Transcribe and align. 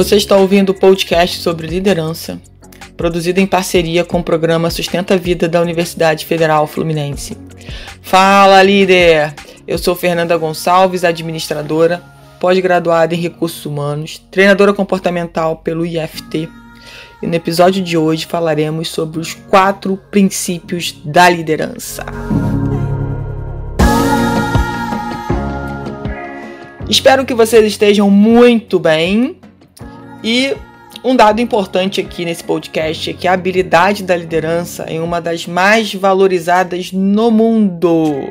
Você 0.00 0.16
está 0.16 0.34
ouvindo 0.34 0.70
o 0.70 0.74
podcast 0.74 1.42
sobre 1.42 1.66
liderança, 1.66 2.40
produzido 2.96 3.38
em 3.38 3.46
parceria 3.46 4.02
com 4.02 4.20
o 4.20 4.24
programa 4.24 4.70
Sustenta 4.70 5.12
a 5.12 5.16
Vida 5.18 5.46
da 5.46 5.60
Universidade 5.60 6.24
Federal 6.24 6.66
Fluminense. 6.66 7.36
Fala, 8.00 8.62
líder! 8.62 9.34
Eu 9.68 9.76
sou 9.76 9.94
Fernanda 9.94 10.34
Gonçalves, 10.38 11.04
administradora, 11.04 12.02
pós-graduada 12.40 13.14
em 13.14 13.20
recursos 13.20 13.66
humanos, 13.66 14.22
treinadora 14.30 14.72
comportamental 14.72 15.56
pelo 15.58 15.84
IFT. 15.84 16.48
E 17.22 17.26
no 17.26 17.34
episódio 17.34 17.84
de 17.84 17.98
hoje 17.98 18.24
falaremos 18.24 18.88
sobre 18.88 19.20
os 19.20 19.34
quatro 19.34 19.98
princípios 20.10 20.94
da 21.04 21.28
liderança. 21.28 22.06
Espero 26.88 27.26
que 27.26 27.34
vocês 27.34 27.66
estejam 27.66 28.10
muito 28.10 28.78
bem 28.78 29.39
e 30.22 30.54
um 31.02 31.16
dado 31.16 31.40
importante 31.40 32.00
aqui 32.00 32.24
nesse 32.24 32.44
podcast 32.44 33.10
é 33.10 33.12
que 33.14 33.26
a 33.26 33.32
habilidade 33.32 34.02
da 34.02 34.14
liderança 34.14 34.82
é 34.84 35.00
uma 35.00 35.20
das 35.20 35.46
mais 35.46 35.94
valorizadas 35.94 36.92
no 36.92 37.30
mundo. 37.30 38.30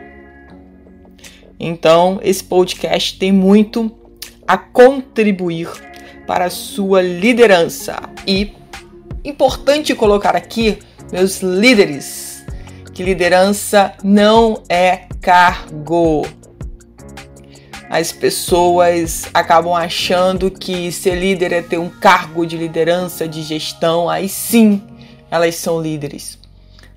Então, 1.60 2.20
esse 2.22 2.44
podcast 2.44 3.18
tem 3.18 3.32
muito 3.32 3.92
a 4.48 4.58
contribuir 4.58 5.68
para 6.28 6.46
a 6.46 6.50
sua 6.50 7.02
liderança. 7.02 8.00
E 8.26 8.54
importante 9.26 9.96
colocar 9.96 10.36
aqui, 10.36 10.78
meus 11.12 11.42
líderes, 11.42 12.46
que 12.94 13.04
liderança 13.04 13.94
não 14.04 14.62
é 14.70 15.08
cargo 15.22 16.26
as 17.90 18.12
pessoas 18.12 19.28
acabam 19.34 19.74
achando 19.74 20.52
que 20.52 20.92
ser 20.92 21.16
líder 21.16 21.52
é 21.52 21.62
ter 21.64 21.80
um 21.80 21.90
cargo 21.90 22.46
de 22.46 22.56
liderança, 22.56 23.28
de 23.28 23.42
gestão, 23.42 24.08
aí 24.08 24.30
sim 24.30 24.84
elas 25.32 25.56
são 25.56 25.82
líderes. 25.82 26.38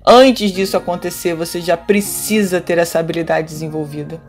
Antes 0.05 0.51
disso 0.51 0.77
acontecer, 0.77 1.33
você 1.33 1.61
já 1.61 1.75
precisa 1.75 2.61
ter 2.61 2.77
essa 2.77 2.99
habilidade 2.99 3.47
desenvolvida. 3.47 4.21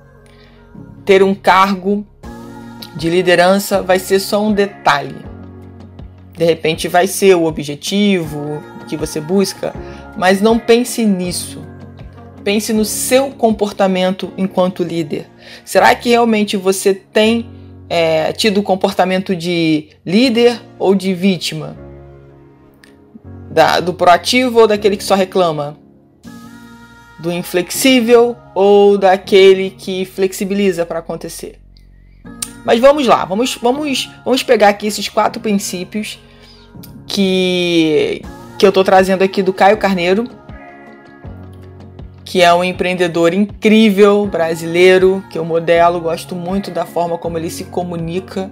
Ter 1.05 1.23
um 1.23 1.35
cargo 1.35 2.07
de 2.97 3.11
liderança 3.11 3.83
vai 3.83 3.99
ser 3.99 4.19
só 4.19 4.43
um 4.43 4.53
detalhe. 4.53 5.25
De 6.33 6.45
repente 6.45 6.89
vai 6.89 7.07
ser 7.07 7.35
o 7.35 7.45
objetivo 7.45 8.63
que 8.89 8.97
você 8.97 9.21
busca, 9.21 9.75
mas 10.17 10.41
não 10.41 10.59
pense 10.59 11.05
nisso. 11.05 11.64
Pense 12.45 12.75
no 12.75 12.85
seu 12.85 13.31
comportamento 13.31 14.31
enquanto 14.37 14.85
líder. 14.85 15.27
Será 15.65 15.95
que 15.95 16.11
realmente 16.11 16.59
você 16.59 16.93
tem 16.93 17.49
é, 17.89 18.33
tido 18.35 18.61
o 18.61 18.63
comportamento 18.63 19.35
de 19.35 19.89
líder 20.05 20.61
ou 20.79 20.95
de 20.95 21.15
vítima? 21.15 21.75
Da, 23.51 23.81
do 23.81 23.95
proativo 23.95 24.61
ou 24.61 24.67
daquele 24.67 24.99
que 24.99 25.05
só 25.05 25.15
reclama? 25.15 25.79
Do 27.19 27.33
inflexível 27.33 28.37
ou 28.55 28.99
daquele 28.99 29.71
que 29.71 30.05
flexibiliza 30.05 30.85
para 30.85 30.99
acontecer? 30.99 31.59
Mas 32.63 32.79
vamos 32.79 33.07
lá, 33.07 33.25
vamos, 33.25 33.57
vamos, 33.57 34.11
vamos 34.23 34.43
pegar 34.43 34.69
aqui 34.69 34.87
esses 34.87 35.09
quatro 35.09 35.41
princípios 35.41 36.19
que, 37.07 38.23
que 38.59 38.67
eu 38.67 38.69
estou 38.69 38.85
trazendo 38.85 39.23
aqui 39.23 39.43
do 39.43 39.53
Caio 39.53 39.79
Carneiro 39.79 40.29
que 42.35 42.43
é 42.43 42.53
um 42.53 42.65
empreendedor 42.65 43.33
incrível 43.33 44.27
brasileiro, 44.27 45.23
que 45.31 45.39
eu 45.39 45.45
modelo, 45.45 46.01
gosto 46.01 46.35
muito 46.35 46.69
da 46.69 46.85
forma 46.85 47.17
como 47.17 47.39
ele 47.39 47.49
se 47.49 47.63
comunica, 47.63 48.51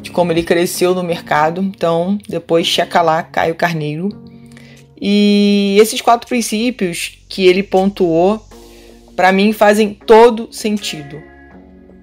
de 0.00 0.10
como 0.10 0.32
ele 0.32 0.42
cresceu 0.42 0.94
no 0.94 1.02
mercado. 1.02 1.60
Então, 1.60 2.16
depois 2.26 2.66
checa 2.66 3.02
lá, 3.02 3.22
Caio 3.22 3.54
Carneiro. 3.54 4.08
E 4.98 5.76
esses 5.78 6.00
quatro 6.00 6.26
princípios 6.26 7.18
que 7.28 7.46
ele 7.46 7.62
pontuou, 7.62 8.42
para 9.14 9.32
mim 9.32 9.52
fazem 9.52 9.92
todo 9.92 10.50
sentido. 10.50 11.22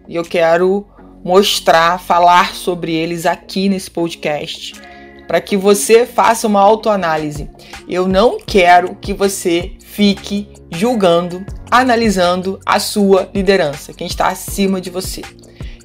E 0.07 0.15
eu 0.15 0.23
quero 0.23 0.85
mostrar, 1.25 1.99
falar 1.99 2.53
sobre 2.53 2.93
eles 2.93 3.25
aqui 3.25 3.69
nesse 3.69 3.89
podcast, 3.89 4.79
para 5.27 5.41
que 5.41 5.57
você 5.57 6.05
faça 6.05 6.45
uma 6.45 6.61
autoanálise. 6.61 7.49
Eu 7.89 8.07
não 8.07 8.37
quero 8.39 8.93
que 9.01 9.15
você 9.15 9.76
fique 9.97 10.47
julgando, 10.69 11.43
analisando 11.71 12.59
a 12.63 12.79
sua 12.79 13.27
liderança, 13.33 13.95
quem 13.95 14.05
está 14.05 14.27
acima 14.27 14.79
de 14.79 14.91
você. 14.91 15.23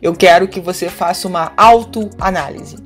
Eu 0.02 0.14
quero 0.14 0.46
que 0.48 0.60
você 0.60 0.90
faça 0.90 1.26
uma 1.26 1.54
autoanálise. 1.56 2.76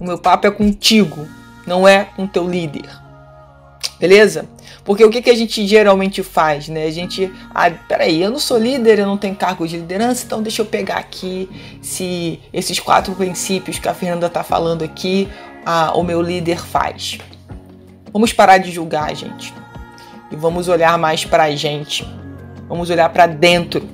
O 0.00 0.04
meu 0.04 0.16
papo 0.16 0.46
é 0.46 0.50
contigo, 0.50 1.28
não 1.66 1.86
é 1.86 2.06
com 2.16 2.26
teu 2.26 2.48
líder. 2.48 2.88
Beleza? 4.00 4.48
Porque 4.86 5.04
o 5.04 5.10
que, 5.10 5.20
que 5.20 5.28
a 5.28 5.34
gente 5.34 5.66
geralmente 5.66 6.22
faz, 6.22 6.66
né? 6.66 6.86
A 6.86 6.90
gente, 6.90 7.30
ah, 7.54 7.70
peraí, 7.70 8.22
eu 8.22 8.30
não 8.30 8.38
sou 8.38 8.56
líder, 8.56 9.00
eu 9.00 9.06
não 9.06 9.18
tenho 9.18 9.36
cargo 9.36 9.68
de 9.68 9.76
liderança, 9.76 10.24
então 10.24 10.42
deixa 10.42 10.62
eu 10.62 10.66
pegar 10.66 10.96
aqui 10.96 11.46
se 11.82 12.40
esses 12.54 12.80
quatro 12.80 13.14
princípios 13.14 13.78
que 13.78 13.86
a 13.86 13.92
Fernanda 13.92 14.28
está 14.28 14.42
falando 14.42 14.82
aqui, 14.82 15.28
ah, 15.66 15.92
o 15.94 16.02
meu 16.02 16.22
líder 16.22 16.58
faz. 16.58 17.18
Vamos 18.10 18.32
parar 18.32 18.56
de 18.56 18.70
julgar, 18.70 19.14
gente 19.14 19.52
e 20.30 20.36
vamos 20.36 20.68
olhar 20.68 20.98
mais 20.98 21.24
para 21.24 21.44
a 21.44 21.56
gente. 21.56 22.06
Vamos 22.68 22.90
olhar 22.90 23.08
para 23.10 23.26
dentro. 23.26 23.88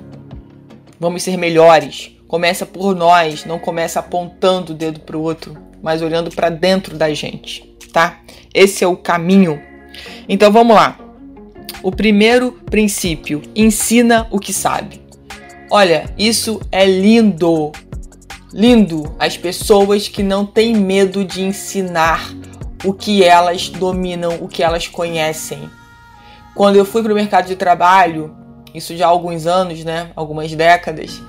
Vamos 0.98 1.22
ser 1.22 1.36
melhores. 1.36 2.10
Começa 2.26 2.66
por 2.66 2.96
nós, 2.96 3.44
não 3.44 3.58
começa 3.58 4.00
apontando 4.00 4.72
o 4.72 4.74
dedo 4.74 5.00
para 5.00 5.16
o 5.16 5.22
outro, 5.22 5.56
mas 5.82 6.02
olhando 6.02 6.30
para 6.30 6.48
dentro 6.48 6.96
da 6.96 7.12
gente, 7.14 7.76
tá? 7.92 8.20
Esse 8.52 8.82
é 8.82 8.86
o 8.86 8.96
caminho. 8.96 9.60
Então 10.28 10.50
vamos 10.50 10.74
lá. 10.74 10.98
O 11.82 11.92
primeiro 11.92 12.52
princípio: 12.70 13.42
ensina 13.54 14.26
o 14.30 14.40
que 14.40 14.52
sabe. 14.52 15.00
Olha, 15.70 16.06
isso 16.18 16.60
é 16.72 16.84
lindo. 16.84 17.70
Lindo 18.52 19.14
as 19.18 19.36
pessoas 19.36 20.08
que 20.08 20.22
não 20.22 20.46
têm 20.46 20.74
medo 20.74 21.24
de 21.24 21.42
ensinar 21.42 22.32
o 22.84 22.92
que 22.92 23.22
elas 23.22 23.68
dominam, 23.68 24.38
o 24.40 24.48
que 24.48 24.62
elas 24.62 24.88
conhecem. 24.88 25.68
Quando 26.54 26.76
eu 26.76 26.84
fui 26.84 27.02
para 27.02 27.12
o 27.12 27.16
mercado 27.16 27.46
de 27.46 27.56
trabalho, 27.56 28.34
isso 28.72 28.96
já 28.96 29.06
há 29.06 29.08
alguns 29.08 29.46
anos, 29.46 29.84
né? 29.84 30.10
Algumas 30.14 30.54
décadas, 30.54 31.20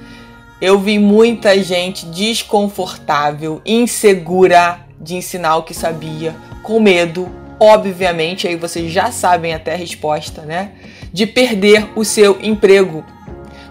eu 0.61 0.79
vi 0.79 0.97
muita 0.99 1.61
gente 1.61 2.05
desconfortável, 2.05 3.61
insegura 3.65 4.79
de 4.99 5.15
ensinar 5.15 5.57
o 5.57 5.63
que 5.63 5.73
sabia, 5.73 6.35
com 6.63 6.79
medo, 6.79 7.29
obviamente, 7.59 8.47
aí 8.47 8.55
vocês 8.55 8.91
já 8.91 9.11
sabem 9.11 9.53
até 9.53 9.73
a 9.73 9.77
resposta, 9.77 10.41
né? 10.41 10.71
De 11.11 11.25
perder 11.25 11.89
o 11.95 12.03
seu 12.03 12.37
emprego. 12.41 13.03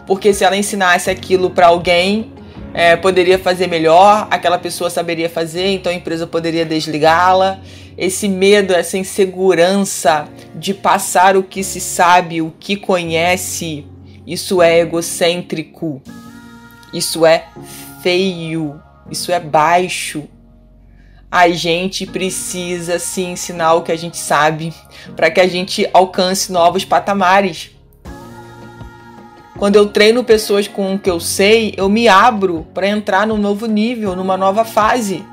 Porque 0.07 0.33
se 0.33 0.45
ela 0.45 0.57
ensinasse 0.57 1.09
aquilo 1.09 1.51
para 1.51 1.69
alguém, 1.69 2.33
é, 2.75 2.97
poderia 2.97 3.39
fazer 3.39 3.69
melhor, 3.69 4.27
aquela 4.31 4.59
pessoa 4.59 4.91
saberia 4.91 5.31
fazer, 5.31 5.69
então 5.69 5.91
a 5.91 5.95
empresa 5.95 6.27
poderia 6.27 6.65
desligá-la. 6.67 7.61
Esse 7.97 8.29
medo, 8.29 8.73
essa 8.73 8.99
insegurança 8.99 10.29
de 10.55 10.75
passar 10.75 11.37
o 11.37 11.43
que 11.43 11.63
se 11.63 11.81
sabe, 11.81 12.43
o 12.43 12.53
que 12.59 12.77
conhece, 12.77 13.87
isso 14.27 14.61
é 14.61 14.81
egocêntrico, 14.81 16.03
isso 16.93 17.25
é 17.25 17.47
feio, 18.03 18.81
isso 19.11 19.31
é 19.31 19.39
baixo. 19.39 20.25
A 21.31 21.49
gente 21.49 22.07
precisa 22.07 22.99
se 22.99 23.23
ensinar 23.23 23.75
o 23.75 23.83
que 23.83 23.93
a 23.93 23.97
gente 23.97 24.17
sabe 24.17 24.73
para 25.17 25.31
que 25.31 25.41
a 25.41 25.49
gente 25.49 25.89
alcance 25.93 26.53
novos 26.53 26.85
patamares. 26.85 27.71
Quando 29.59 29.77
eu 29.77 29.87
treino 29.87 30.25
pessoas 30.25 30.67
com 30.67 30.95
o 30.95 30.99
que 30.99 31.11
eu 31.11 31.21
sei, 31.21 31.75
eu 31.77 31.89
me 31.89 32.09
abro 32.09 32.67
para 32.75 32.89
entrar 32.89 33.27
num 33.27 33.37
novo 33.37 33.67
nível, 33.67 34.17
numa 34.17 34.37
nova 34.37 34.65
fase. 34.65 35.25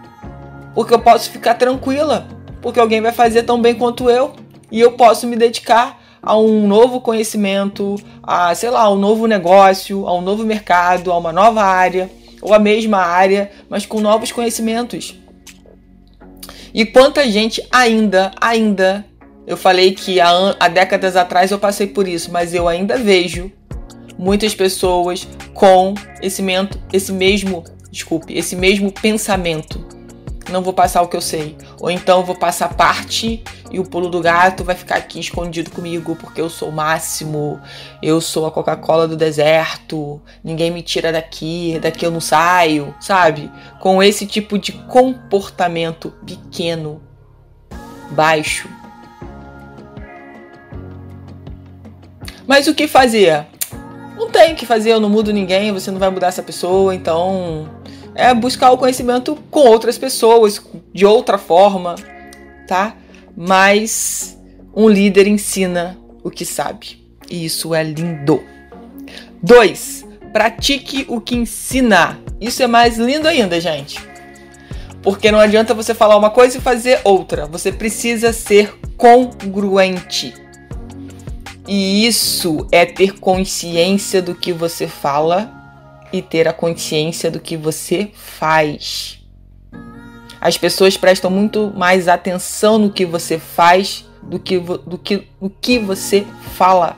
Porque 0.74 0.94
eu 0.94 1.00
posso 1.00 1.30
ficar 1.30 1.56
tranquila, 1.56 2.28
porque 2.62 2.80
alguém 2.80 3.02
vai 3.02 3.12
fazer 3.12 3.44
tão 3.44 3.62
bem 3.62 3.76
quanto 3.76 4.10
eu 4.10 4.34
e 4.72 4.80
eu 4.80 4.94
posso 4.94 5.28
me 5.28 5.36
dedicar 5.36 6.00
a 6.22 6.38
um 6.38 6.68
novo 6.68 7.02
conhecimento, 7.02 7.96
a, 8.22 8.54
sei 8.54 8.70
lá, 8.70 8.90
um 8.92 8.96
novo 8.96 9.26
negócio, 9.26 10.08
a 10.08 10.14
um 10.14 10.22
novo 10.22 10.44
mercado, 10.44 11.12
a 11.12 11.18
uma 11.18 11.34
nova 11.34 11.64
área 11.64 12.10
ou 12.42 12.54
a 12.54 12.60
mesma 12.60 12.98
área, 12.98 13.52
mas 13.70 13.86
com 13.86 14.00
novos 14.00 14.32
conhecimentos. 14.32 15.16
E 16.74 16.86
quanta 16.86 17.30
gente 17.30 17.62
ainda, 17.72 18.32
ainda, 18.40 19.06
eu 19.46 19.58
falei 19.58 19.94
que 19.94 20.20
há, 20.20 20.56
há 20.60 20.68
décadas 20.68 21.16
atrás 21.16 21.52
eu 21.52 21.60
passei 21.60 21.88
por 21.88 22.08
isso, 22.08 22.32
mas 22.32 22.54
eu 22.54 22.68
ainda 22.68 22.98
vejo 22.98 23.52
muitas 24.18 24.56
pessoas 24.56 25.28
com 25.54 25.94
esse, 26.22 26.42
mento, 26.42 26.80
esse 26.94 27.12
mesmo, 27.12 27.64
desculpe, 27.92 28.34
esse 28.34 28.56
mesmo 28.56 28.92
pensamento. 28.92 29.86
Não 30.50 30.62
vou 30.62 30.74
passar 30.74 31.02
o 31.02 31.08
que 31.08 31.16
eu 31.16 31.22
sei. 31.22 31.56
Ou 31.82 31.90
então 31.90 32.20
eu 32.20 32.24
vou 32.24 32.36
passar 32.36 32.76
parte 32.76 33.44
e 33.72 33.80
o 33.80 33.84
pulo 33.84 34.08
do 34.08 34.22
gato 34.22 34.64
vai 34.64 34.76
ficar 34.76 34.98
aqui 34.98 35.20
escondido 35.20 35.72
comigo 35.72 36.16
porque 36.16 36.40
eu 36.40 36.48
sou 36.48 36.70
o 36.70 36.72
máximo, 36.72 37.60
eu 38.04 38.22
sou 38.22 38.46
a 38.46 38.52
Coca-Cola 38.52 39.08
do 39.08 39.18
deserto, 39.18 40.22
ninguém 40.44 40.70
me 40.70 40.84
tira 40.84 41.12
daqui, 41.12 41.80
daqui 41.82 42.06
eu 42.06 42.12
não 42.12 42.22
saio, 42.22 42.94
sabe? 43.02 43.52
Com 43.80 44.02
esse 44.04 44.28
tipo 44.28 44.60
de 44.60 44.74
comportamento 44.74 46.14
pequeno, 46.24 47.02
baixo. 48.12 48.70
Mas 52.46 52.68
o 52.68 52.76
que 52.76 52.88
fazer? 52.88 53.48
Não 54.16 54.30
tem 54.30 54.54
o 54.54 54.56
que 54.56 54.68
fazer, 54.68 54.92
eu 54.92 55.00
não 55.00 55.10
mudo 55.10 55.34
ninguém, 55.34 55.72
você 55.72 55.90
não 55.90 55.98
vai 55.98 56.12
mudar 56.12 56.28
essa 56.28 56.44
pessoa, 56.44 56.94
então 56.94 57.68
é 58.16 58.34
buscar 58.34 58.72
o 58.72 58.78
conhecimento 58.78 59.38
com 59.50 59.62
outras 59.62 59.98
pessoas, 59.98 60.62
de 60.94 61.06
outra 61.06 61.38
forma, 61.38 61.96
tá? 62.68 62.96
Mas 63.36 64.38
um 64.76 64.90
líder 64.90 65.28
ensina 65.28 65.98
o 66.24 66.30
que 66.30 66.46
sabe. 66.46 67.02
E 67.30 67.46
isso 67.46 67.74
é 67.74 67.84
lindo. 67.84 68.44
2. 69.42 70.06
Pratique 70.34 71.06
o 71.08 71.20
que 71.20 71.36
ensina. 71.36 72.20
Isso 72.40 72.62
é 72.62 72.68
mais 72.68 72.98
lindo 72.98 73.28
ainda, 73.28 73.60
gente. 73.60 74.00
Porque 75.02 75.32
não 75.32 75.40
adianta 75.40 75.74
você 75.74 75.94
falar 75.94 76.18
uma 76.18 76.30
coisa 76.30 76.58
e 76.58 76.62
fazer 76.62 77.02
outra. 77.04 77.48
Você 77.48 77.72
precisa 77.72 78.32
ser 78.34 78.74
congruente. 78.98 80.34
E 81.68 82.06
isso 82.06 82.68
é 82.72 82.86
ter 82.86 83.20
consciência 83.20 84.22
do 84.22 84.36
que 84.36 84.52
você 84.52 84.88
fala 84.88 85.61
e 86.12 86.22
ter 86.22 86.48
a 86.48 86.54
consciência 86.54 87.32
do 87.32 87.40
que 87.40 87.56
você 87.56 88.12
faz. 88.14 89.20
As 90.40 90.58
pessoas 90.58 90.98
prestam 90.98 91.30
muito 91.30 91.72
mais 91.76 92.08
atenção 92.08 92.78
no 92.78 92.92
que 92.92 93.06
você 93.06 93.38
faz 93.38 94.06
do 94.24 94.40
que, 94.40 94.60
do 94.60 94.98
que 94.98 95.28
no 95.40 95.50
que 95.50 95.78
você 95.78 96.26
fala. 96.56 96.98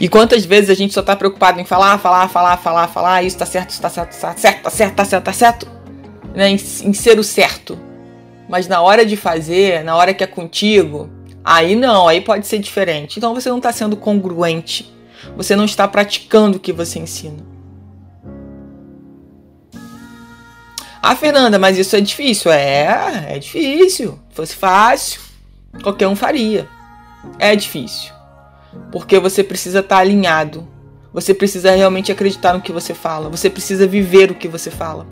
E 0.00 0.08
quantas 0.08 0.44
vezes 0.44 0.68
a 0.68 0.74
gente 0.74 0.92
só 0.92 1.02
tá 1.02 1.14
preocupado 1.14 1.60
em 1.60 1.64
falar, 1.64 1.96
falar, 1.98 2.28
falar, 2.28 2.56
falar, 2.56 2.88
falar, 2.88 3.22
isso 3.22 3.38
tá 3.38 3.46
certo, 3.46 3.70
isso 3.70 3.80
tá 3.80 3.88
certo, 3.88 4.10
tá 4.10 4.34
certo, 4.36 4.62
tá 4.62 4.70
certo, 4.70 4.94
tá 4.94 5.04
certo, 5.04 5.24
tá 5.24 5.32
certo, 5.32 5.68
né? 6.34 6.48
em, 6.48 6.54
em 6.54 6.92
ser 6.92 7.20
o 7.20 7.24
certo. 7.24 7.78
Mas 8.48 8.66
na 8.66 8.80
hora 8.80 9.06
de 9.06 9.16
fazer, 9.16 9.84
na 9.84 9.94
hora 9.94 10.12
que 10.12 10.24
é 10.24 10.26
contigo, 10.26 11.08
aí 11.44 11.76
não, 11.76 12.08
aí 12.08 12.20
pode 12.20 12.48
ser 12.48 12.58
diferente. 12.58 13.18
Então 13.18 13.32
você 13.32 13.48
não 13.48 13.58
está 13.58 13.72
sendo 13.72 13.96
congruente 13.96 14.92
você 15.36 15.56
não 15.56 15.64
está 15.64 15.86
praticando 15.86 16.56
o 16.56 16.60
que 16.60 16.72
você 16.72 16.98
ensina. 16.98 17.52
Ah, 21.04 21.16
Fernanda, 21.16 21.58
mas 21.58 21.76
isso 21.76 21.96
é 21.96 22.00
difícil. 22.00 22.52
É, 22.52 23.34
é 23.34 23.38
difícil. 23.38 24.18
Se 24.30 24.36
fosse 24.36 24.54
fácil, 24.54 25.20
qualquer 25.82 26.06
um 26.06 26.14
faria. 26.14 26.68
É 27.40 27.56
difícil. 27.56 28.12
Porque 28.92 29.18
você 29.18 29.42
precisa 29.42 29.80
estar 29.80 29.98
alinhado. 29.98 30.68
Você 31.12 31.34
precisa 31.34 31.72
realmente 31.72 32.12
acreditar 32.12 32.52
no 32.52 32.60
que 32.60 32.70
você 32.70 32.94
fala. 32.94 33.28
Você 33.28 33.50
precisa 33.50 33.84
viver 33.84 34.30
o 34.30 34.34
que 34.36 34.46
você 34.46 34.70
fala. 34.70 35.06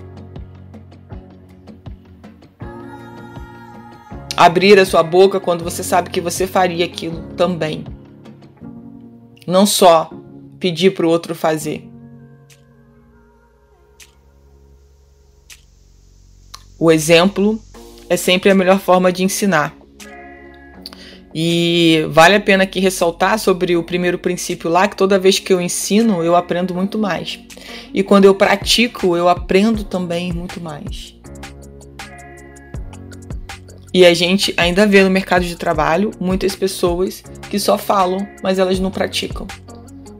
Abrir 4.36 4.78
a 4.78 4.86
sua 4.86 5.02
boca 5.02 5.40
quando 5.40 5.64
você 5.64 5.82
sabe 5.82 6.08
que 6.08 6.20
você 6.20 6.46
faria 6.46 6.84
aquilo 6.84 7.20
também. 7.36 7.84
Não 9.50 9.66
só 9.66 10.08
pedir 10.60 10.94
para 10.94 11.04
o 11.04 11.10
outro 11.10 11.34
fazer. 11.34 11.84
O 16.78 16.92
exemplo 16.92 17.60
é 18.08 18.16
sempre 18.16 18.48
a 18.48 18.54
melhor 18.54 18.78
forma 18.78 19.10
de 19.12 19.24
ensinar. 19.24 19.76
E 21.34 22.06
vale 22.10 22.36
a 22.36 22.40
pena 22.40 22.62
aqui 22.62 22.78
ressaltar 22.78 23.40
sobre 23.40 23.76
o 23.76 23.82
primeiro 23.82 24.20
princípio 24.20 24.70
lá, 24.70 24.86
que 24.86 24.96
toda 24.96 25.18
vez 25.18 25.40
que 25.40 25.52
eu 25.52 25.60
ensino, 25.60 26.22
eu 26.22 26.36
aprendo 26.36 26.72
muito 26.72 26.96
mais. 26.96 27.40
E 27.92 28.04
quando 28.04 28.26
eu 28.26 28.34
pratico, 28.36 29.16
eu 29.16 29.28
aprendo 29.28 29.82
também 29.82 30.32
muito 30.32 30.60
mais. 30.60 31.19
E 33.92 34.06
a 34.06 34.14
gente 34.14 34.54
ainda 34.56 34.86
vê 34.86 35.02
no 35.02 35.10
mercado 35.10 35.44
de 35.44 35.56
trabalho 35.56 36.12
muitas 36.20 36.54
pessoas 36.54 37.22
que 37.50 37.58
só 37.58 37.76
falam, 37.76 38.26
mas 38.42 38.58
elas 38.58 38.78
não 38.78 38.90
praticam. 38.90 39.46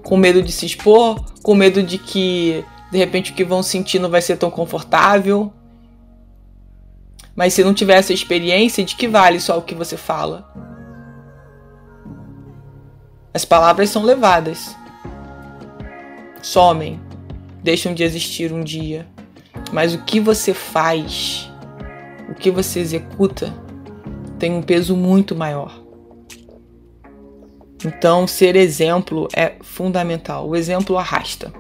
Com 0.03 0.17
medo 0.17 0.43
de 0.43 0.51
se 0.51 0.67
expor, 0.67 1.25
com 1.43 1.55
medo 1.55 1.83
de 1.83 1.97
que 1.97 2.65
de 2.91 2.99
repente 2.99 3.31
o 3.31 3.35
que 3.35 3.45
vão 3.45 3.63
sentir 3.63 4.01
não 4.01 4.11
vai 4.11 4.21
ser 4.21 4.37
tão 4.37 4.51
confortável. 4.51 5.53
Mas 7.37 7.55
se 7.55 7.63
não 7.63 7.73
tiver 7.73 7.95
essa 7.95 8.13
experiência, 8.13 8.85
de 8.85 8.97
que 8.97 9.07
vale 9.07 9.39
só 9.39 9.57
o 9.57 9.63
que 9.63 9.75
você 9.75 9.97
fala? 9.97 10.53
As 13.33 13.45
palavras 13.45 13.89
são 13.89 14.03
levadas, 14.03 14.77
somem, 16.43 17.01
deixam 17.63 17.95
de 17.95 18.03
existir 18.03 18.53
um 18.53 18.65
dia. 18.65 19.07
Mas 19.73 19.95
o 19.95 20.03
que 20.03 20.19
você 20.19 20.53
faz 20.53 21.50
o 22.31 22.35
que 22.35 22.51
você 22.51 22.81
executa 22.81 23.53
tem 24.39 24.53
um 24.53 24.63
peso 24.63 24.97
muito 24.97 25.35
maior. 25.35 25.79
Então, 27.85 28.27
ser 28.27 28.57
exemplo 28.57 29.29
é 29.35 29.55
fundamental. 29.61 30.49
O 30.49 30.55
exemplo 30.55 30.97
arrasta. 30.97 31.53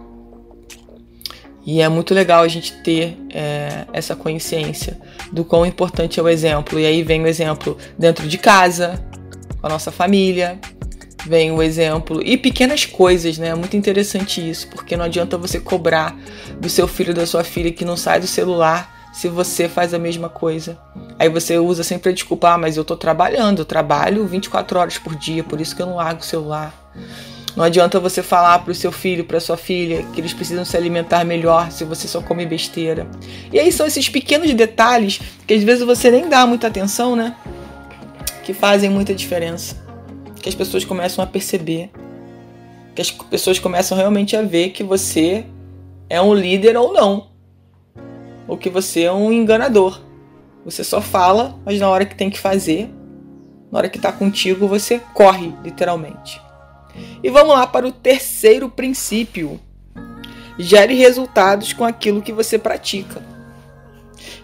E 1.65 1.81
é 1.81 1.89
muito 1.89 2.15
legal 2.15 2.43
a 2.43 2.49
gente 2.49 2.73
ter 2.83 3.19
é, 3.33 3.87
essa 3.93 4.17
consciência 4.17 4.99
do 5.31 5.45
quão 5.45 5.67
importante 5.67 6.19
é 6.19 6.23
o 6.23 6.29
exemplo. 6.29 6.79
E 6.79 6.87
aí 6.87 7.03
vem 7.03 7.23
o 7.23 7.27
exemplo 7.27 7.77
dentro 7.99 8.27
de 8.27 8.39
casa, 8.39 9.03
com 9.61 9.67
a 9.67 9.71
nossa 9.71 9.91
família, 9.91 10.59
vem 11.27 11.53
o 11.53 11.63
exemplo 11.63 12.23
e 12.25 12.37
pequenas 12.37 12.87
coisas, 12.87 13.37
né? 13.37 13.49
É 13.49 13.55
muito 13.55 13.77
interessante 13.77 14.49
isso, 14.49 14.69
porque 14.69 14.97
não 14.97 15.05
adianta 15.05 15.37
você 15.37 15.61
cobrar 15.61 16.19
do 16.59 16.69
seu 16.69 16.89
filho, 16.89 17.13
da 17.13 17.27
sua 17.27 17.45
filha 17.45 17.71
que 17.71 17.85
não 17.85 17.97
sai 17.97 18.21
do 18.21 18.27
celular 18.27 19.00
se 19.13 19.29
você 19.29 19.69
faz 19.69 19.93
a 19.93 19.99
mesma 19.99 20.29
coisa. 20.29 20.79
Aí 21.19 21.29
você 21.29 21.59
usa 21.59 21.83
sempre 21.83 22.11
a 22.11 22.13
desculpa, 22.13 22.51
ah, 22.51 22.59
mas 22.59 22.77
eu 22.77 22.85
tô 22.85 22.97
trabalhando, 22.97 23.61
eu 23.61 23.65
trabalho 23.65 24.27
24 24.27 24.79
horas 24.79 24.99
por 24.99 25.15
dia, 25.17 25.43
por 25.43 25.61
isso 25.61 25.75
que 25.75 25.83
eu 25.83 25.87
não 25.87 25.97
largo 25.97 26.21
o 26.21 26.25
celular. 26.25 26.75
Não 27.57 27.65
adianta 27.65 27.99
você 27.99 28.23
falar 28.23 28.61
pro 28.61 28.75
seu 28.75 28.93
filho, 28.93 29.25
pra 29.25 29.41
sua 29.41 29.57
filha, 29.57 30.05
que 30.15 30.21
eles 30.21 30.33
precisam 30.33 30.65
se 30.65 30.77
alimentar 30.77 31.25
melhor 31.25 31.71
se 31.73 31.85
você 31.85 32.07
só 32.07 32.23
come 32.23 32.47
besteira. 32.47 33.09
E 33.53 33.59
aí 33.59 33.73
são 33.73 33.87
esses 33.87 34.09
pequenos 34.09 34.53
detalhes 34.55 35.21
que 35.47 35.55
às 35.55 35.63
vezes 35.63 35.85
você 35.85 36.11
nem 36.11 36.29
dá 36.29 36.47
muita 36.47 36.69
atenção, 36.69 37.17
né? 37.17 37.35
Que 38.45 38.55
fazem 38.55 38.89
muita 38.89 39.13
diferença. 39.15 39.77
Que 40.41 40.49
as 40.49 40.55
pessoas 40.55 40.85
começam 40.85 41.23
a 41.23 41.27
perceber. 41.27 41.91
Que 42.95 43.03
as 43.03 43.11
pessoas 43.11 43.59
começam 43.59 43.99
realmente 43.99 44.37
a 44.37 44.43
ver 44.43 44.71
que 44.71 44.85
você 44.85 45.45
é 46.09 46.23
um 46.23 46.33
líder 46.33 46.77
ou 46.77 46.93
não 46.93 47.30
ou 48.51 48.59
que 48.59 48.69
você 48.69 49.03
é 49.03 49.13
um 49.13 49.33
enganador. 49.33 50.01
Você 50.65 50.83
só 50.83 51.01
fala, 51.01 51.57
mas 51.65 51.79
na 51.79 51.89
hora 51.89 52.05
que 52.05 52.17
tem 52.17 52.29
que 52.29 52.39
fazer, 52.39 52.91
na 53.71 53.79
hora 53.79 53.89
que 53.89 53.97
está 53.97 54.11
contigo, 54.11 54.67
você 54.67 55.01
corre, 55.15 55.55
literalmente. 55.63 56.43
E 57.23 57.31
vamos 57.31 57.55
lá 57.55 57.65
para 57.65 57.87
o 57.87 57.93
terceiro 57.93 58.69
princípio. 58.69 59.61
Gere 60.59 60.95
resultados 60.95 61.73
com 61.73 61.85
aquilo 61.85 62.21
que 62.21 62.33
você 62.33 62.59
pratica. 62.59 63.23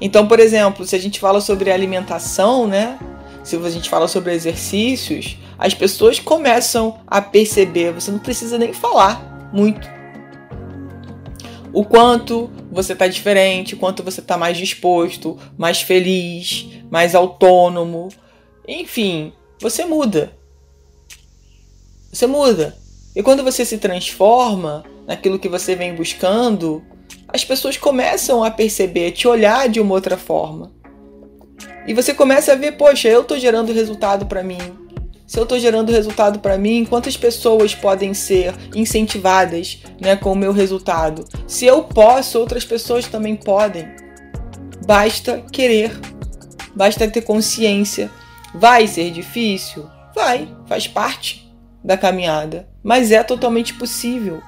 Então, 0.01 0.29
por 0.29 0.39
exemplo, 0.39 0.87
se 0.87 0.95
a 0.95 1.01
gente 1.01 1.19
fala 1.19 1.41
sobre 1.41 1.73
alimentação, 1.73 2.65
né? 2.69 3.01
Se 3.43 3.57
a 3.57 3.71
gente 3.71 3.91
fala 3.91 4.07
sobre 4.07 4.33
exercícios, 4.33 5.37
as 5.59 5.75
pessoas 5.75 6.21
começam 6.21 7.01
a 7.09 7.21
perceber, 7.21 7.93
você 7.93 8.13
não 8.13 8.21
precisa 8.21 8.57
nem 8.57 8.73
falar 8.73 9.51
muito 9.53 9.96
o 11.77 11.85
quanto 11.85 12.51
você 12.73 12.95
está 12.95 13.07
diferente, 13.07 13.75
o 13.75 13.77
quanto 13.77 14.03
você 14.03 14.21
está 14.21 14.39
mais 14.39 14.57
disposto, 14.57 15.39
mais 15.59 15.83
feliz, 15.83 16.67
mais 16.91 17.15
autônomo. 17.15 18.09
Enfim, 18.67 19.31
você 19.61 19.85
muda. 19.85 20.33
Você 22.11 22.27
muda. 22.27 22.75
E 23.15 23.23
quando 23.23 23.45
você 23.45 23.63
se 23.63 23.77
transforma 23.77 24.85
naquilo 25.07 25.39
que 25.39 25.51
você 25.51 25.77
vem 25.77 25.95
buscando, 25.95 26.83
as 27.29 27.45
pessoas 27.45 27.77
começam 27.77 28.43
a 28.43 28.51
perceber, 28.51 29.11
te 29.11 29.29
olhar 29.29 29.69
de 29.69 29.79
uma 29.79 29.93
outra 29.93 30.17
forma. 30.17 30.73
E 31.87 31.93
você 31.93 32.15
começa 32.15 32.53
a 32.53 32.57
ver, 32.57 32.73
poxa, 32.79 33.07
eu 33.07 33.21
estou 33.21 33.39
gerando 33.39 33.75
resultado 33.75 34.25
para 34.25 34.43
mim 34.43 34.86
se 35.27 35.39
eu 35.39 35.43
estou 35.43 35.59
gerando 35.59 35.91
resultado 35.91 36.39
para 36.39 36.57
mim, 36.57 36.85
quantas 36.85 37.17
pessoas 37.17 37.75
podem 37.75 38.15
ser 38.15 38.55
incentivadas 38.75 39.83
né, 40.01 40.15
com 40.15 40.33
o 40.33 40.37
meu 40.37 40.53
resultado? 40.53 41.25
Se 41.47 41.67
eu 41.67 41.83
posso, 41.83 42.39
outras 42.39 42.65
pessoas 42.65 43.07
também 43.07 43.35
podem. 43.35 43.89
Basta 44.87 45.43
querer, 45.51 45.99
basta 46.75 47.09
ter 47.09 47.23
consciência. 47.23 48.09
Vai 48.55 48.87
ser 48.87 49.11
difícil? 49.11 49.85
Vai, 50.15 50.49
faz 50.67 50.87
parte 50.87 51.53
da 51.83 51.97
caminhada, 51.97 52.69
mas 52.83 53.11
é 53.11 53.23
totalmente 53.23 53.75
possível. 53.75 54.41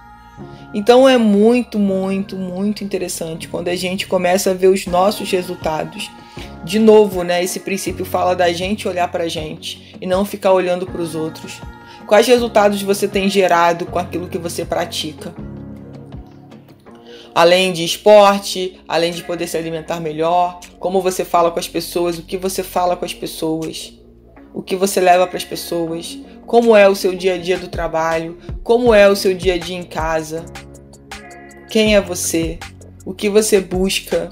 Então 0.73 1.09
é 1.09 1.19
muito, 1.19 1.79
muito, 1.79 2.37
muito 2.37 2.85
interessante 2.85 3.49
quando 3.49 3.69
a 3.69 3.75
gente 3.75 4.07
começa 4.07 4.51
a 4.51 4.55
ver 4.55 4.69
os 4.69 4.87
nossos 4.87 5.31
resultados. 5.31 6.11
De 6.69 6.79
novo, 6.79 7.23
né, 7.23 7.43
esse 7.43 7.61
princípio 7.61 8.05
fala 8.05 8.37
da 8.37 8.53
gente 8.53 8.87
olhar 8.87 9.11
para 9.11 9.25
a 9.25 9.29
gente 9.29 9.97
e 9.99 10.07
não 10.07 10.23
ficar 10.23 10.53
olhando 10.53 10.87
para 10.87 11.01
os 11.01 11.15
outros. 11.15 11.63
Quais 12.07 12.27
resultados 12.27 12.83
você 12.83 13.09
tem 13.09 13.27
gerado 13.27 13.87
com 13.87 13.99
aquilo 13.99 14.29
que 14.29 14.37
você 14.37 14.67
pratica? 14.67 15.35
Além 17.35 17.73
de 17.73 17.83
esporte, 17.87 18.79
além 18.87 19.13
de 19.13 19.25
poder 19.25 19.47
se 19.47 19.57
alimentar 19.57 19.99
melhor, 19.99 20.61
como 20.79 21.01
você 21.01 21.25
fala 21.25 21.51
com 21.51 21.59
as 21.59 21.67
pessoas, 21.67 22.19
o 22.19 22.23
que 22.23 22.37
você 22.37 22.63
fala 22.63 22.99
com 22.99 23.07
as 23.07 23.15
pessoas, 23.15 23.95
o 24.53 24.63
que 24.63 24.77
você 24.77 25.01
leva 25.01 25.27
para 25.27 25.39
as 25.39 25.45
pessoas, 25.47 26.19
como 26.47 26.77
é 26.77 26.87
o 26.87 26.95
seu 26.95 27.15
dia 27.15 27.37
a 27.37 27.39
dia 27.39 27.57
do 27.57 27.69
trabalho, 27.69 28.37
como 28.63 28.93
é 28.93 29.09
o 29.09 29.17
seu 29.17 29.33
dia 29.33 29.55
a 29.55 29.59
dia 29.59 29.79
em 29.79 29.85
casa, 29.85 30.45
quem 31.71 31.97
é 31.97 32.01
você, 32.03 32.59
o 33.07 33.15
que 33.15 33.31
você 33.31 33.59
busca. 33.59 34.29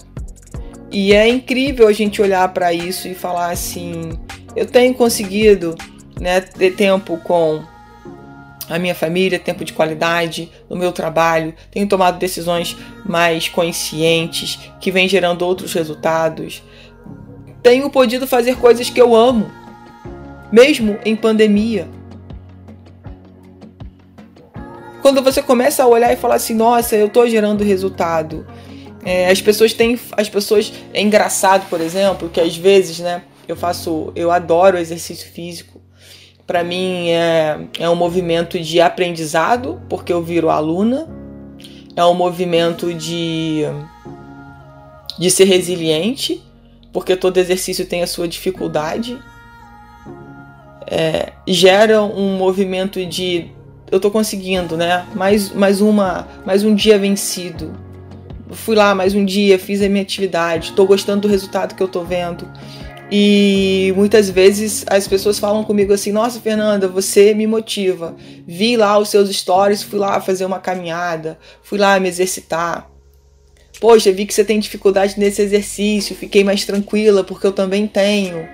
E 0.90 1.12
é 1.12 1.28
incrível 1.28 1.88
a 1.88 1.92
gente 1.92 2.22
olhar 2.22 2.48
para 2.52 2.72
isso 2.72 3.08
e 3.08 3.14
falar 3.14 3.50
assim: 3.50 4.18
eu 4.54 4.66
tenho 4.66 4.94
conseguido 4.94 5.74
né, 6.20 6.40
ter 6.40 6.74
tempo 6.74 7.16
com 7.18 7.62
a 8.68 8.78
minha 8.78 8.94
família, 8.94 9.38
tempo 9.38 9.64
de 9.64 9.72
qualidade 9.72 10.50
no 10.68 10.76
meu 10.76 10.92
trabalho, 10.92 11.54
tenho 11.70 11.88
tomado 11.88 12.18
decisões 12.18 12.76
mais 13.04 13.48
conscientes 13.48 14.58
que 14.80 14.90
vêm 14.90 15.08
gerando 15.08 15.42
outros 15.42 15.72
resultados. 15.72 16.62
Tenho 17.62 17.90
podido 17.90 18.26
fazer 18.26 18.56
coisas 18.56 18.90
que 18.90 19.00
eu 19.00 19.14
amo, 19.14 19.50
mesmo 20.50 20.98
em 21.04 21.14
pandemia. 21.14 21.88
Quando 25.02 25.22
você 25.22 25.40
começa 25.40 25.84
a 25.84 25.86
olhar 25.86 26.12
e 26.12 26.16
falar 26.16 26.34
assim, 26.36 26.54
nossa, 26.54 26.96
eu 26.96 27.06
estou 27.06 27.28
gerando 27.28 27.62
resultado. 27.62 28.44
É, 29.06 29.30
as 29.30 29.40
pessoas 29.40 29.72
têm. 29.72 29.96
As 30.16 30.28
pessoas. 30.28 30.72
É 30.92 31.00
engraçado, 31.00 31.68
por 31.70 31.80
exemplo, 31.80 32.28
que 32.28 32.40
às 32.40 32.56
vezes, 32.56 32.98
né? 32.98 33.22
Eu 33.46 33.54
faço. 33.54 34.12
Eu 34.16 34.32
adoro 34.32 34.76
exercício 34.76 35.30
físico. 35.30 35.80
Para 36.44 36.64
mim 36.64 37.10
é, 37.10 37.60
é 37.78 37.88
um 37.88 37.94
movimento 37.94 38.58
de 38.58 38.80
aprendizado, 38.80 39.80
porque 39.88 40.12
eu 40.12 40.20
viro 40.20 40.50
aluna. 40.50 41.08
É 41.94 42.04
um 42.04 42.14
movimento 42.14 42.92
de, 42.92 43.62
de 45.18 45.30
ser 45.30 45.44
resiliente, 45.44 46.42
porque 46.92 47.16
todo 47.16 47.38
exercício 47.38 47.86
tem 47.86 48.02
a 48.02 48.06
sua 48.08 48.26
dificuldade. 48.26 49.16
É, 50.88 51.32
gera 51.46 52.02
um 52.02 52.36
movimento 52.36 53.04
de 53.06 53.50
eu 53.90 54.00
tô 54.00 54.10
conseguindo, 54.10 54.76
né? 54.76 55.06
Mais, 55.14 55.52
mais 55.52 55.80
uma, 55.80 56.26
mais 56.44 56.64
um 56.64 56.74
dia 56.74 56.98
vencido. 56.98 57.85
Fui 58.50 58.76
lá 58.76 58.94
mais 58.94 59.14
um 59.14 59.24
dia, 59.24 59.58
fiz 59.58 59.82
a 59.82 59.88
minha 59.88 60.02
atividade, 60.02 60.72
tô 60.72 60.86
gostando 60.86 61.22
do 61.22 61.28
resultado 61.28 61.74
que 61.74 61.82
eu 61.82 61.88
tô 61.88 62.04
vendo. 62.04 62.48
E 63.10 63.92
muitas 63.96 64.28
vezes 64.28 64.84
as 64.88 65.06
pessoas 65.06 65.38
falam 65.38 65.64
comigo 65.64 65.92
assim: 65.92 66.12
Nossa, 66.12 66.40
Fernanda, 66.40 66.88
você 66.88 67.34
me 67.34 67.46
motiva. 67.46 68.16
Vi 68.46 68.76
lá 68.76 68.98
os 68.98 69.08
seus 69.08 69.30
stories, 69.34 69.82
fui 69.82 69.98
lá 69.98 70.20
fazer 70.20 70.44
uma 70.44 70.58
caminhada, 70.58 71.38
fui 71.62 71.78
lá 71.78 71.98
me 72.00 72.08
exercitar. 72.08 72.90
Poxa, 73.80 74.10
vi 74.10 74.26
que 74.26 74.34
você 74.34 74.44
tem 74.44 74.58
dificuldade 74.58 75.18
nesse 75.18 75.42
exercício, 75.42 76.16
fiquei 76.16 76.42
mais 76.42 76.64
tranquila 76.64 77.22
porque 77.22 77.46
eu 77.46 77.52
também 77.52 77.86
tenho. 77.86 78.48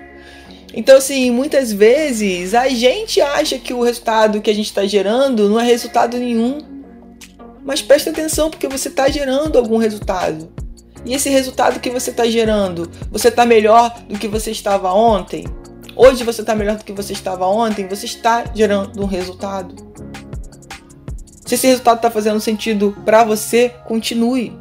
Então, 0.73 0.97
assim, 0.97 1.31
muitas 1.31 1.71
vezes 1.71 2.53
a 2.53 2.67
gente 2.67 3.21
acha 3.21 3.59
que 3.59 3.73
o 3.73 3.81
resultado 3.81 4.41
que 4.41 4.49
a 4.49 4.55
gente 4.55 4.65
está 4.65 4.85
gerando 4.85 5.47
não 5.47 5.59
é 5.59 5.63
resultado 5.63 6.17
nenhum. 6.17 6.72
Mas 7.63 7.81
preste 7.81 8.09
atenção 8.09 8.49
porque 8.49 8.67
você 8.67 8.89
está 8.89 9.09
gerando 9.09 9.57
algum 9.57 9.77
resultado. 9.77 10.51
E 11.05 11.13
esse 11.13 11.29
resultado 11.29 11.79
que 11.79 11.89
você 11.89 12.11
está 12.11 12.25
gerando, 12.25 12.89
você 13.11 13.27
está 13.27 13.45
melhor 13.45 13.93
do 14.07 14.17
que 14.17 14.27
você 14.27 14.51
estava 14.51 14.93
ontem? 14.93 15.45
Hoje 15.95 16.23
você 16.23 16.41
está 16.41 16.55
melhor 16.55 16.77
do 16.77 16.83
que 16.83 16.93
você 16.93 17.13
estava 17.13 17.45
ontem? 17.45 17.87
Você 17.87 18.05
está 18.05 18.45
gerando 18.53 19.01
um 19.01 19.05
resultado. 19.05 19.75
Se 21.45 21.55
esse 21.55 21.67
resultado 21.67 21.97
está 21.97 22.09
fazendo 22.09 22.39
sentido 22.39 22.95
para 23.05 23.23
você, 23.23 23.69
continue. 23.85 24.57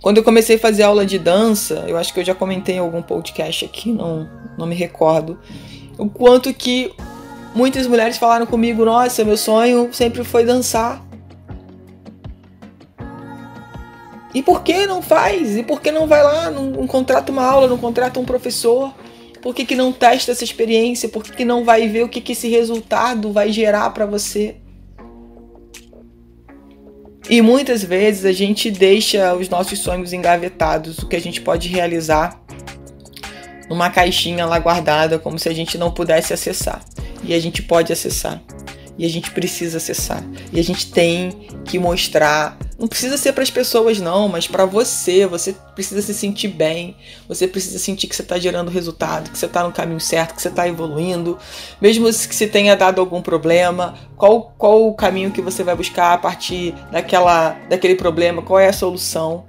Quando 0.00 0.18
eu 0.18 0.24
comecei 0.24 0.56
a 0.56 0.58
fazer 0.58 0.82
aula 0.82 1.04
de 1.04 1.18
dança, 1.18 1.84
eu 1.86 1.96
acho 1.96 2.12
que 2.12 2.20
eu 2.20 2.24
já 2.24 2.34
comentei 2.34 2.76
em 2.76 2.78
algum 2.78 3.02
podcast 3.02 3.64
aqui, 3.64 3.92
não, 3.92 4.28
não 4.56 4.66
me 4.66 4.74
recordo, 4.74 5.38
o 5.98 6.08
quanto 6.08 6.52
que 6.52 6.92
muitas 7.54 7.86
mulheres 7.86 8.16
falaram 8.16 8.46
comigo: 8.46 8.84
Nossa, 8.84 9.24
meu 9.24 9.36
sonho 9.36 9.90
sempre 9.92 10.24
foi 10.24 10.44
dançar. 10.44 11.05
E 14.36 14.42
por 14.42 14.62
que 14.62 14.86
não 14.86 15.00
faz? 15.00 15.56
E 15.56 15.62
por 15.62 15.80
que 15.80 15.90
não 15.90 16.06
vai 16.06 16.22
lá, 16.22 16.50
não, 16.50 16.64
não 16.64 16.86
contrata 16.86 17.32
uma 17.32 17.42
aula, 17.42 17.66
não 17.66 17.78
contrata 17.78 18.20
um 18.20 18.24
professor? 18.26 18.94
Por 19.40 19.54
que, 19.54 19.64
que 19.64 19.74
não 19.74 19.90
testa 19.90 20.30
essa 20.30 20.44
experiência? 20.44 21.08
Por 21.08 21.24
que, 21.24 21.32
que 21.32 21.42
não 21.42 21.64
vai 21.64 21.88
ver 21.88 22.04
o 22.04 22.08
que, 22.08 22.20
que 22.20 22.32
esse 22.32 22.46
resultado 22.46 23.32
vai 23.32 23.50
gerar 23.50 23.88
para 23.94 24.04
você? 24.04 24.56
E 27.30 27.40
muitas 27.40 27.82
vezes 27.82 28.26
a 28.26 28.32
gente 28.32 28.70
deixa 28.70 29.34
os 29.34 29.48
nossos 29.48 29.78
sonhos 29.78 30.12
engavetados, 30.12 30.98
o 30.98 31.08
que 31.08 31.16
a 31.16 31.20
gente 31.20 31.40
pode 31.40 31.68
realizar 31.68 32.38
numa 33.70 33.88
caixinha 33.88 34.44
lá 34.44 34.58
guardada, 34.58 35.18
como 35.18 35.38
se 35.38 35.48
a 35.48 35.54
gente 35.54 35.78
não 35.78 35.90
pudesse 35.90 36.34
acessar. 36.34 36.84
E 37.24 37.32
a 37.32 37.40
gente 37.40 37.62
pode 37.62 37.90
acessar. 37.90 38.42
E 38.98 39.04
a 39.04 39.08
gente 39.08 39.30
precisa 39.30 39.76
acessar. 39.76 40.24
E 40.52 40.58
a 40.58 40.64
gente 40.64 40.90
tem 40.90 41.30
que 41.64 41.78
mostrar. 41.78 42.56
Não 42.78 42.88
precisa 42.88 43.18
ser 43.18 43.32
para 43.32 43.42
as 43.42 43.50
pessoas 43.50 44.00
não, 44.00 44.28
mas 44.28 44.46
para 44.46 44.64
você, 44.64 45.26
você 45.26 45.54
precisa 45.74 46.00
se 46.00 46.14
sentir 46.14 46.48
bem, 46.48 46.96
você 47.28 47.46
precisa 47.46 47.78
sentir 47.78 48.06
que 48.06 48.16
você 48.16 48.22
está 48.22 48.38
gerando 48.38 48.70
resultado, 48.70 49.30
que 49.30 49.38
você 49.38 49.46
está 49.46 49.62
no 49.62 49.72
caminho 49.72 50.00
certo, 50.00 50.34
que 50.34 50.42
você 50.42 50.48
está 50.48 50.66
evoluindo, 50.68 51.38
mesmo 51.80 52.06
que 52.06 52.34
você 52.34 52.46
tenha 52.46 52.76
dado 52.76 53.00
algum 53.00 53.20
problema, 53.22 53.94
qual, 54.16 54.54
qual 54.58 54.86
o 54.86 54.94
caminho 54.94 55.30
que 55.30 55.40
você 55.40 55.62
vai 55.62 55.74
buscar 55.74 56.12
a 56.12 56.18
partir 56.18 56.74
daquela, 56.90 57.50
daquele 57.68 57.94
problema, 57.94 58.42
qual 58.42 58.58
é 58.58 58.68
a 58.68 58.72
solução, 58.72 59.44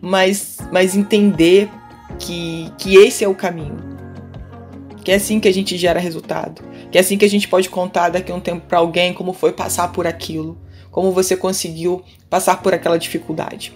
mas, 0.00 0.58
mas 0.70 0.94
entender 0.94 1.70
que, 2.18 2.70
que 2.78 2.96
esse 2.96 3.24
é 3.24 3.28
o 3.28 3.34
caminho, 3.34 3.95
que 5.06 5.12
é 5.12 5.14
assim 5.14 5.38
que 5.38 5.46
a 5.46 5.54
gente 5.54 5.78
gera 5.78 6.00
resultado, 6.00 6.62
que 6.90 6.98
é 6.98 7.00
assim 7.00 7.16
que 7.16 7.24
a 7.24 7.30
gente 7.30 7.46
pode 7.46 7.70
contar 7.70 8.08
daqui 8.08 8.32
a 8.32 8.34
um 8.34 8.40
tempo 8.40 8.66
para 8.66 8.78
alguém 8.78 9.14
como 9.14 9.32
foi 9.32 9.52
passar 9.52 9.92
por 9.92 10.04
aquilo 10.04 10.58
como 10.96 11.12
você 11.12 11.36
conseguiu 11.36 12.02
passar 12.30 12.62
por 12.62 12.72
aquela 12.72 12.98
dificuldade. 12.98 13.70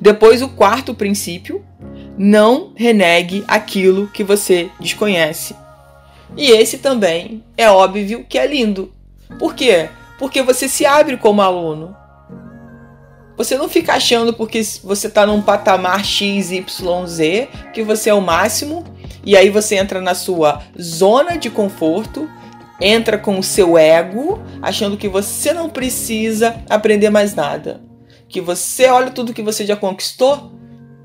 Depois, 0.00 0.40
o 0.40 0.48
quarto 0.48 0.94
princípio: 0.94 1.62
não 2.16 2.72
renegue 2.76 3.44
aquilo 3.48 4.06
que 4.06 4.22
você 4.22 4.70
desconhece. 4.78 5.56
E 6.36 6.52
esse 6.52 6.78
também 6.78 7.42
é 7.56 7.68
óbvio 7.68 8.24
que 8.28 8.38
é 8.38 8.46
lindo. 8.46 8.92
Por 9.40 9.56
quê? 9.56 9.90
Porque 10.20 10.40
você 10.40 10.68
se 10.68 10.86
abre 10.86 11.16
como 11.16 11.42
aluno. 11.42 11.96
Você 13.36 13.58
não 13.58 13.68
fica 13.68 13.94
achando 13.94 14.32
porque 14.32 14.62
você 14.84 15.08
está 15.08 15.26
num 15.26 15.42
patamar 15.42 16.04
XYZ 16.04 17.48
que 17.74 17.82
você 17.82 18.08
é 18.08 18.14
o 18.14 18.22
máximo 18.22 18.84
e 19.26 19.36
aí 19.36 19.50
você 19.50 19.74
entra 19.74 20.00
na 20.00 20.14
sua 20.14 20.62
zona 20.80 21.36
de 21.36 21.50
conforto 21.50 22.26
entra 22.80 23.18
com 23.18 23.38
o 23.38 23.42
seu 23.42 23.76
ego, 23.78 24.42
achando 24.60 24.96
que 24.96 25.08
você 25.08 25.52
não 25.52 25.68
precisa 25.68 26.62
aprender 26.68 27.10
mais 27.10 27.34
nada. 27.34 27.80
Que 28.28 28.40
você 28.40 28.86
olha 28.86 29.10
tudo 29.10 29.32
que 29.32 29.42
você 29.42 29.64
já 29.64 29.76
conquistou, 29.76 30.52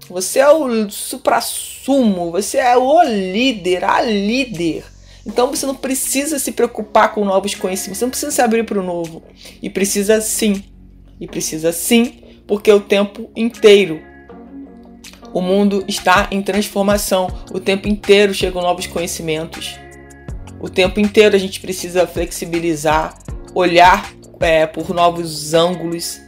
você 0.10 0.40
é 0.40 0.50
o 0.50 0.90
supra-sumo, 0.90 2.32
você 2.32 2.58
é 2.58 2.78
o 2.78 3.04
líder, 3.04 3.84
a 3.84 4.02
líder. 4.02 4.84
Então 5.26 5.48
você 5.48 5.66
não 5.66 5.76
precisa 5.76 6.40
se 6.40 6.52
preocupar 6.52 7.14
com 7.14 7.24
novos 7.24 7.54
conhecimentos, 7.56 8.00
você 8.00 8.06
não 8.06 8.10
precisa 8.10 8.32
se 8.32 8.42
abrir 8.42 8.66
para 8.66 8.80
o 8.80 8.84
novo. 8.84 9.24
E 9.62 9.70
precisa 9.70 10.20
sim, 10.20 10.64
e 11.20 11.28
precisa 11.28 11.72
sim, 11.72 12.22
porque 12.48 12.72
o 12.72 12.82
tempo 12.82 13.30
inteiro 13.36 14.02
o 15.34 15.42
mundo 15.42 15.84
está 15.88 16.28
em 16.32 16.42
transformação, 16.42 17.28
o 17.52 17.60
tempo 17.60 17.88
inteiro 17.88 18.34
chegam 18.34 18.62
novos 18.62 18.88
conhecimentos. 18.88 19.80
O 20.60 20.70
tempo 20.70 21.00
inteiro 21.00 21.36
a 21.36 21.40
gente 21.40 21.60
precisa 21.60 22.06
flexibilizar, 22.06 23.18
olhar 23.54 24.12
é, 24.40 24.66
por 24.66 24.94
novos 24.94 25.54
ângulos. 25.54 26.22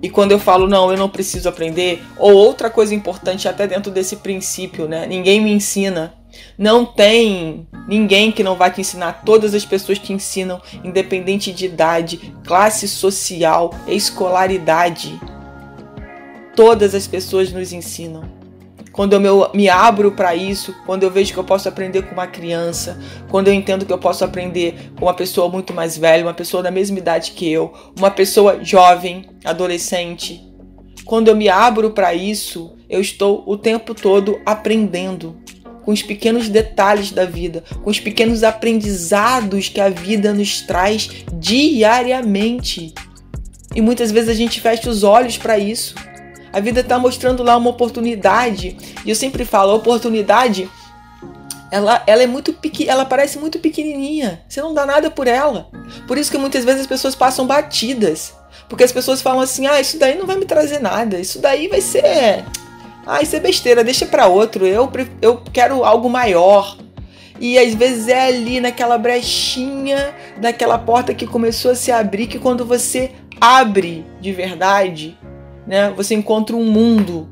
E 0.00 0.08
quando 0.08 0.32
eu 0.32 0.38
falo 0.38 0.68
não, 0.68 0.90
eu 0.90 0.98
não 0.98 1.08
preciso 1.08 1.48
aprender, 1.48 2.02
ou 2.18 2.32
outra 2.32 2.70
coisa 2.70 2.94
importante 2.94 3.48
até 3.48 3.66
dentro 3.66 3.90
desse 3.90 4.16
princípio, 4.16 4.86
né? 4.86 5.06
Ninguém 5.06 5.40
me 5.40 5.52
ensina. 5.52 6.14
Não 6.58 6.84
tem 6.84 7.66
ninguém 7.88 8.30
que 8.32 8.42
não 8.42 8.56
vai 8.56 8.70
te 8.70 8.80
ensinar. 8.80 9.22
Todas 9.24 9.54
as 9.54 9.64
pessoas 9.64 9.98
te 9.98 10.12
ensinam, 10.12 10.60
independente 10.82 11.52
de 11.52 11.66
idade, 11.66 12.34
classe 12.44 12.88
social, 12.88 13.72
escolaridade. 13.86 15.18
Todas 16.54 16.94
as 16.94 17.06
pessoas 17.06 17.52
nos 17.52 17.72
ensinam. 17.72 18.22
quando 18.92 19.14
eu 19.14 19.50
me 19.52 19.68
abro 19.68 20.12
para 20.12 20.36
isso, 20.36 20.72
quando 20.86 21.02
eu 21.02 21.10
vejo 21.10 21.32
que 21.32 21.38
eu 21.38 21.42
posso 21.42 21.68
aprender 21.68 22.02
com 22.02 22.12
uma 22.12 22.28
criança, 22.28 22.96
quando 23.28 23.48
eu 23.48 23.54
entendo 23.54 23.84
que 23.84 23.92
eu 23.92 23.98
posso 23.98 24.24
aprender 24.24 24.92
com 24.96 25.06
uma 25.06 25.14
pessoa 25.14 25.48
muito 25.48 25.74
mais 25.74 25.98
velha, 25.98 26.22
uma 26.22 26.32
pessoa 26.32 26.62
da 26.62 26.70
mesma 26.70 26.98
idade 26.98 27.32
que 27.32 27.50
eu, 27.50 27.72
uma 27.98 28.08
pessoa 28.08 28.62
jovem, 28.62 29.26
adolescente. 29.44 30.48
Quando 31.04 31.26
eu 31.26 31.34
me 31.34 31.48
abro 31.48 31.90
para 31.90 32.14
isso, 32.14 32.76
eu 32.88 33.00
estou 33.00 33.42
o 33.46 33.56
tempo 33.56 33.94
todo 33.94 34.40
aprendendo 34.46 35.36
com 35.82 35.90
os 35.90 36.02
pequenos 36.02 36.48
detalhes 36.48 37.10
da 37.10 37.24
vida, 37.24 37.64
com 37.82 37.90
os 37.90 37.98
pequenos 37.98 38.44
aprendizados 38.44 39.68
que 39.68 39.80
a 39.80 39.88
vida 39.88 40.32
nos 40.32 40.60
traz 40.62 41.10
diariamente. 41.32 42.94
E 43.74 43.80
muitas 43.80 44.12
vezes 44.12 44.30
a 44.30 44.34
gente 44.34 44.60
fecha 44.60 44.88
os 44.88 45.02
olhos 45.02 45.36
para 45.36 45.58
isso. 45.58 45.96
A 46.54 46.60
vida 46.60 46.82
está 46.82 47.00
mostrando 47.00 47.42
lá 47.42 47.56
uma 47.56 47.70
oportunidade. 47.70 48.76
E 49.04 49.10
eu 49.10 49.16
sempre 49.16 49.44
falo, 49.44 49.72
a 49.72 49.74
oportunidade 49.74 50.70
ela, 51.68 52.00
ela 52.06 52.22
é 52.22 52.26
muito 52.28 52.52
pequena, 52.52 52.92
ela 52.92 53.04
parece 53.04 53.40
muito 53.40 53.58
pequenininha. 53.58 54.40
Você 54.48 54.62
não 54.62 54.72
dá 54.72 54.86
nada 54.86 55.10
por 55.10 55.26
ela. 55.26 55.68
Por 56.06 56.16
isso 56.16 56.30
que 56.30 56.38
muitas 56.38 56.64
vezes 56.64 56.82
as 56.82 56.86
pessoas 56.86 57.16
passam 57.16 57.44
batidas. 57.44 58.32
Porque 58.68 58.84
as 58.84 58.92
pessoas 58.92 59.20
falam 59.20 59.40
assim: 59.40 59.66
"Ah, 59.66 59.80
isso 59.80 59.98
daí 59.98 60.16
não 60.16 60.26
vai 60.26 60.36
me 60.36 60.44
trazer 60.44 60.78
nada. 60.78 61.18
Isso 61.18 61.40
daí 61.40 61.66
vai 61.66 61.80
ser 61.80 62.44
ah, 63.04 63.20
isso 63.20 63.34
é 63.34 63.40
besteira, 63.40 63.82
deixa 63.82 64.06
para 64.06 64.28
outro. 64.28 64.64
Eu 64.64 64.88
eu 65.20 65.42
quero 65.52 65.82
algo 65.82 66.08
maior." 66.08 66.76
E 67.40 67.58
às 67.58 67.74
vezes 67.74 68.06
é 68.06 68.28
ali 68.28 68.60
naquela 68.60 68.96
brechinha, 68.96 70.14
naquela 70.40 70.78
porta 70.78 71.12
que 71.12 71.26
começou 71.26 71.72
a 71.72 71.74
se 71.74 71.90
abrir 71.90 72.28
que 72.28 72.38
quando 72.38 72.64
você 72.64 73.10
abre 73.40 74.06
de 74.20 74.30
verdade, 74.30 75.18
né? 75.66 75.90
Você 75.96 76.14
encontra 76.14 76.56
um 76.56 76.64
mundo. 76.64 77.28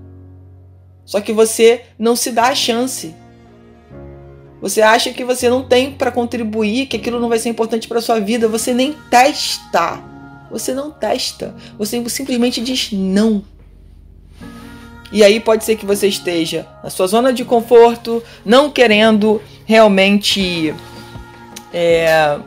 Só 1.05 1.21
que 1.21 1.33
você 1.33 1.83
não 1.99 2.15
se 2.17 2.31
dá 2.31 2.49
a 2.49 2.55
chance. 2.55 3.15
Você 4.61 4.81
acha 4.81 5.13
que 5.13 5.25
você 5.25 5.51
não 5.51 5.65
tem 5.65 5.93
para 5.93 6.13
contribuir, 6.13 6.87
que 6.87 6.97
aquilo 6.97 7.19
não 7.19 7.29
vai 7.29 7.39
ser 7.39 7.49
importante 7.49 7.89
para 7.89 8.01
sua 8.01 8.21
vida, 8.21 8.47
você 8.47 8.73
nem 8.73 8.95
testa. 9.11 10.01
Você 10.51 10.73
não 10.73 10.91
testa. 10.91 11.55
Você 11.77 12.09
simplesmente 12.09 12.61
diz 12.61 12.93
não. 12.93 13.45
E 15.11 15.23
aí 15.23 15.41
pode 15.41 15.65
ser 15.65 15.77
que 15.77 15.85
você 15.85 16.07
esteja 16.07 16.67
na 16.83 16.89
sua 16.89 17.07
zona 17.07 17.33
de 17.33 17.45
conforto, 17.45 18.23
não 18.45 18.71
querendo 18.71 19.43
realmente 19.67 20.75
é, 21.73 22.39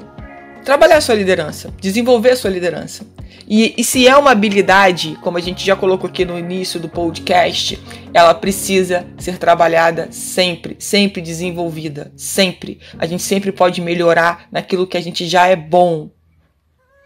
trabalhar 0.65 0.99
sua 0.99 1.15
liderança, 1.15 1.71
desenvolver 1.79 2.35
sua 2.35 2.49
liderança. 2.49 3.05
E, 3.47 3.75
e, 3.77 3.83
se 3.83 4.07
é 4.07 4.17
uma 4.17 4.31
habilidade, 4.31 5.15
como 5.21 5.37
a 5.37 5.41
gente 5.41 5.63
já 5.63 5.75
colocou 5.75 6.09
aqui 6.09 6.25
no 6.25 6.37
início 6.37 6.79
do 6.79 6.89
podcast, 6.89 7.79
ela 8.11 8.33
precisa 8.33 9.05
ser 9.19 9.37
trabalhada 9.37 10.07
sempre, 10.09 10.75
sempre 10.79 11.21
desenvolvida, 11.21 12.11
sempre. 12.17 12.79
A 12.97 13.05
gente 13.05 13.21
sempre 13.21 13.51
pode 13.51 13.81
melhorar 13.81 14.47
naquilo 14.51 14.87
que 14.87 14.97
a 14.97 15.01
gente 15.01 15.27
já 15.27 15.45
é 15.45 15.55
bom. 15.55 16.09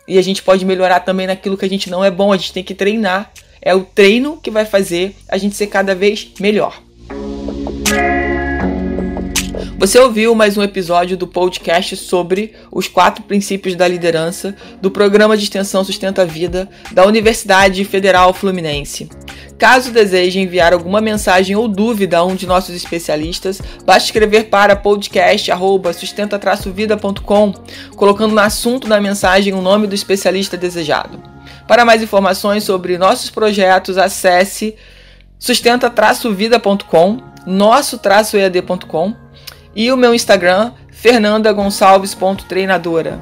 E 0.07 0.17
a 0.17 0.21
gente 0.21 0.41
pode 0.41 0.65
melhorar 0.65 1.01
também 1.01 1.27
naquilo 1.27 1.57
que 1.57 1.65
a 1.65 1.69
gente 1.69 1.89
não 1.89 2.03
é 2.03 2.09
bom, 2.09 2.31
a 2.31 2.37
gente 2.37 2.53
tem 2.53 2.63
que 2.63 2.73
treinar. 2.73 3.31
É 3.61 3.75
o 3.75 3.83
treino 3.83 4.37
que 4.37 4.49
vai 4.49 4.63
fazer 4.63 5.13
a 5.27 5.37
gente 5.37 5.57
ser 5.57 5.67
cada 5.67 5.93
vez 5.93 6.31
melhor. 6.39 6.81
Você 9.79 9.97
ouviu 9.97 10.35
mais 10.35 10.55
um 10.57 10.61
episódio 10.61 11.15
do 11.15 11.25
podcast 11.25 11.95
sobre 11.95 12.53
os 12.69 12.89
quatro 12.89 13.23
princípios 13.23 13.77
da 13.77 13.87
liderança 13.87 14.53
do 14.81 14.91
programa 14.91 15.37
de 15.37 15.43
extensão 15.43 15.85
Sustenta 15.85 16.23
a 16.23 16.25
Vida 16.25 16.67
da 16.91 17.05
Universidade 17.05 17.85
Federal 17.85 18.33
Fluminense. 18.33 19.07
Caso 19.57 19.93
deseje 19.93 20.37
enviar 20.37 20.73
alguma 20.73 20.99
mensagem 20.99 21.55
ou 21.55 21.65
dúvida 21.65 22.17
a 22.17 22.25
um 22.25 22.35
de 22.35 22.45
nossos 22.45 22.75
especialistas, 22.75 23.61
basta 23.85 24.03
escrever 24.03 24.49
para 24.49 24.75
podcast@sustenta-vida.com, 24.75 27.53
colocando 27.95 28.35
no 28.35 28.41
assunto 28.41 28.85
da 28.85 28.99
mensagem 28.99 29.53
o 29.53 29.61
nome 29.61 29.87
do 29.87 29.95
especialista 29.95 30.57
desejado. 30.57 31.23
Para 31.69 31.85
mais 31.85 32.03
informações 32.03 32.65
sobre 32.65 32.97
nossos 32.97 33.29
projetos, 33.29 33.97
acesse 33.97 34.75
sustenta-vida.com, 35.39 37.17
nosso-ead.com 37.47 39.28
e 39.79 39.91
o 39.93 39.97
meu 39.97 40.13
Instagram, 40.13 40.73
fernandagonçalves.treinadora. 40.91 43.17